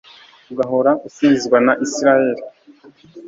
ugahora 0.51 0.91
usingizwa 1.07 1.57
na 1.65 1.73
Israheli 1.85 2.41